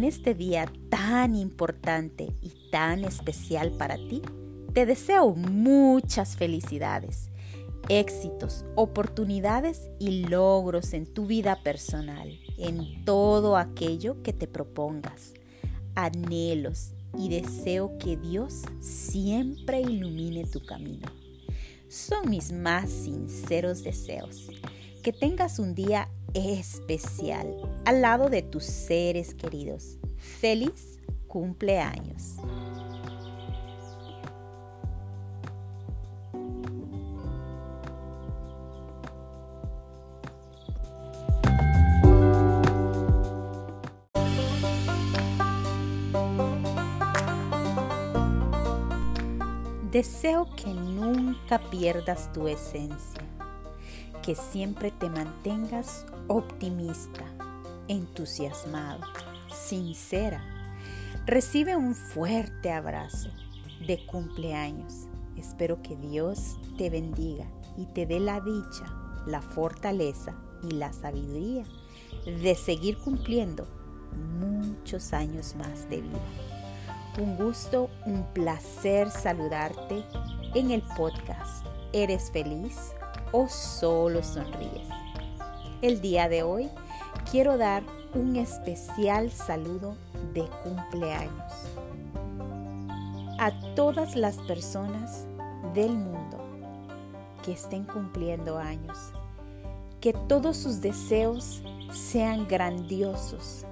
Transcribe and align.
en 0.00 0.04
este 0.04 0.34
día 0.34 0.64
tan 0.88 1.34
importante 1.34 2.32
y 2.40 2.70
tan 2.70 3.04
especial 3.04 3.70
para 3.72 3.96
ti, 3.96 4.22
te 4.72 4.86
deseo 4.86 5.34
muchas 5.34 6.38
felicidades, 6.38 7.30
éxitos, 7.90 8.64
oportunidades 8.76 9.90
y 9.98 10.24
logros 10.24 10.94
en 10.94 11.04
tu 11.04 11.26
vida 11.26 11.62
personal, 11.62 12.40
en 12.56 13.04
todo 13.04 13.58
aquello 13.58 14.22
que 14.22 14.32
te 14.32 14.46
propongas, 14.46 15.34
anhelos 15.94 16.94
y 17.18 17.28
deseo 17.28 17.98
que 17.98 18.16
Dios 18.16 18.62
siempre 18.80 19.82
ilumine 19.82 20.44
tu 20.46 20.64
camino. 20.64 21.08
Son 21.90 22.30
mis 22.30 22.52
más 22.52 22.88
sinceros 22.88 23.84
deseos. 23.84 24.48
Que 25.02 25.12
tengas 25.12 25.58
un 25.58 25.74
día 25.74 26.08
especial 26.34 27.56
al 27.84 28.02
lado 28.02 28.28
de 28.28 28.42
tus 28.42 28.64
seres 28.64 29.34
queridos. 29.34 29.98
Feliz 30.16 30.98
cumpleaños. 31.26 32.36
Deseo 49.90 50.46
que 50.54 50.68
nunca 50.72 51.58
pierdas 51.68 52.32
tu 52.32 52.46
esencia, 52.46 53.20
que 54.22 54.36
siempre 54.36 54.92
te 54.92 55.10
mantengas 55.10 56.06
optimista, 56.30 57.24
entusiasmado, 57.88 59.00
sincera. 59.52 60.40
Recibe 61.26 61.74
un 61.74 61.96
fuerte 61.96 62.70
abrazo 62.70 63.30
de 63.84 64.06
cumpleaños. 64.06 65.08
Espero 65.36 65.82
que 65.82 65.96
Dios 65.96 66.56
te 66.78 66.88
bendiga 66.88 67.46
y 67.76 67.86
te 67.86 68.06
dé 68.06 68.20
la 68.20 68.40
dicha, 68.40 68.84
la 69.26 69.42
fortaleza 69.42 70.36
y 70.62 70.70
la 70.70 70.92
sabiduría 70.92 71.64
de 72.24 72.54
seguir 72.54 72.98
cumpliendo 72.98 73.66
muchos 74.38 75.12
años 75.12 75.56
más 75.56 75.90
de 75.90 76.00
vida. 76.00 76.20
Un 77.18 77.36
gusto, 77.38 77.90
un 78.06 78.22
placer 78.34 79.10
saludarte 79.10 80.04
en 80.54 80.70
el 80.70 80.82
podcast. 80.96 81.66
¿Eres 81.92 82.30
feliz 82.30 82.92
o 83.32 83.48
solo 83.48 84.22
sonríes? 84.22 85.09
El 85.82 86.02
día 86.02 86.28
de 86.28 86.42
hoy 86.42 86.68
quiero 87.30 87.56
dar 87.56 87.82
un 88.12 88.36
especial 88.36 89.30
saludo 89.30 89.96
de 90.34 90.46
cumpleaños 90.62 91.52
a 93.38 93.50
todas 93.74 94.14
las 94.14 94.36
personas 94.42 95.26
del 95.72 95.92
mundo 95.92 96.36
que 97.42 97.52
estén 97.52 97.84
cumpliendo 97.84 98.58
años. 98.58 98.98
Que 100.02 100.12
todos 100.12 100.58
sus 100.58 100.82
deseos 100.82 101.62
sean 101.90 102.46
grandiosos. 102.46 103.64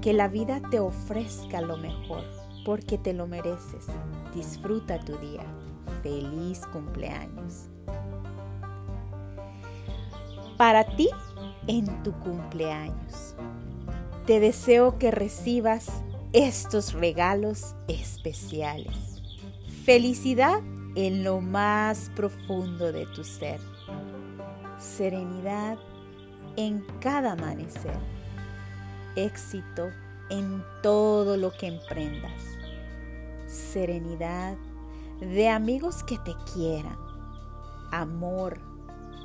Que 0.00 0.12
la 0.12 0.26
vida 0.26 0.60
te 0.72 0.80
ofrezca 0.80 1.60
lo 1.60 1.76
mejor 1.76 2.24
porque 2.66 2.98
te 2.98 3.12
lo 3.12 3.28
mereces. 3.28 3.86
Disfruta 4.34 4.98
tu 4.98 5.16
día. 5.18 5.44
Feliz 6.02 6.66
cumpleaños. 6.72 7.68
Para 10.56 10.84
ti, 10.96 11.08
en 11.66 12.02
tu 12.02 12.12
cumpleaños, 12.20 13.34
te 14.26 14.40
deseo 14.40 14.98
que 14.98 15.10
recibas 15.10 15.88
estos 16.32 16.92
regalos 16.94 17.74
especiales. 17.88 19.22
Felicidad 19.84 20.60
en 20.94 21.24
lo 21.24 21.40
más 21.40 22.10
profundo 22.16 22.90
de 22.90 23.06
tu 23.06 23.22
ser. 23.22 23.60
Serenidad 24.78 25.78
en 26.56 26.84
cada 27.00 27.32
amanecer. 27.32 27.98
Éxito 29.16 29.90
en 30.30 30.64
todo 30.82 31.36
lo 31.36 31.52
que 31.52 31.66
emprendas. 31.66 32.42
Serenidad 33.46 34.56
de 35.20 35.48
amigos 35.48 36.02
que 36.02 36.18
te 36.18 36.34
quieran. 36.52 36.96
Amor, 37.92 38.58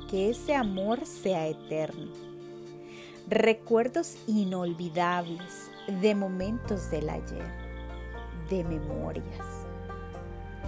que 0.08 0.30
ese 0.30 0.54
amor 0.54 1.04
sea 1.06 1.48
eterno. 1.48 2.29
Recuerdos 3.30 4.16
inolvidables 4.26 5.70
de 6.00 6.16
momentos 6.16 6.90
del 6.90 7.08
ayer, 7.08 7.46
de 8.50 8.64
memorias. 8.64 9.46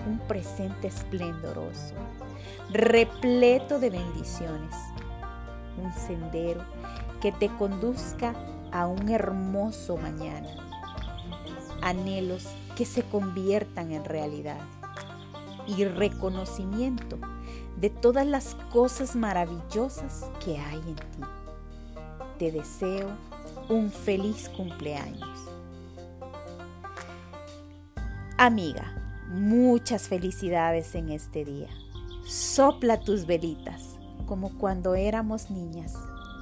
Un 0.07 0.21
presente 0.29 0.87
esplendoroso, 0.87 1.97
repleto 2.71 3.81
de 3.81 3.91
bendiciones. 3.91 4.77
Un 5.77 5.93
sendero 5.93 6.65
que 7.21 7.33
te 7.33 7.49
conduzca 7.57 8.33
a 8.71 8.87
un 8.87 9.09
hermoso 9.09 9.97
mañana. 9.97 10.55
Anhelos 11.83 12.47
que 12.77 12.85
se 12.85 13.03
conviertan 13.03 13.91
en 13.91 14.05
realidad. 14.05 14.61
Y 15.67 15.85
reconocimiento 15.85 17.19
de 17.77 17.91
todas 17.91 18.25
las 18.25 18.55
cosas 18.73 19.17
maravillosas 19.17 20.31
que 20.45 20.59
hay 20.59 20.79
en 20.79 20.95
ti. 20.95 21.42
Te 22.43 22.51
deseo 22.51 23.09
un 23.69 23.89
feliz 23.93 24.49
cumpleaños. 24.49 25.39
Amiga, 28.37 28.93
muchas 29.29 30.09
felicidades 30.09 30.97
en 30.97 31.11
este 31.11 31.45
día. 31.45 31.69
Sopla 32.27 32.99
tus 32.99 33.27
velitas 33.27 33.97
como 34.27 34.59
cuando 34.59 34.97
éramos 34.97 35.53
niñas, 35.53 35.95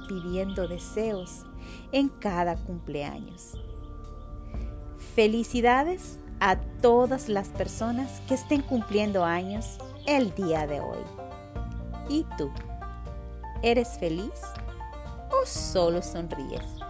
pidiendo 0.09 0.67
deseos 0.67 1.45
en 1.91 2.09
cada 2.09 2.55
cumpleaños. 2.55 3.59
Felicidades 5.13 6.17
a 6.39 6.59
todas 6.81 7.29
las 7.29 7.49
personas 7.49 8.21
que 8.27 8.33
estén 8.33 8.63
cumpliendo 8.63 9.23
años 9.23 9.77
el 10.07 10.33
día 10.33 10.65
de 10.65 10.79
hoy. 10.79 11.03
¿Y 12.09 12.25
tú? 12.39 12.49
¿Eres 13.61 13.99
feliz 13.99 14.31
o 15.31 15.45
solo 15.45 16.01
sonríes? 16.01 16.80